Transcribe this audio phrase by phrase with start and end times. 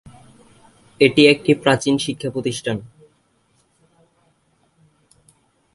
[0.99, 2.77] এটি একটি প্রাচীন শিক্ষা প্রতিষ্ঠান।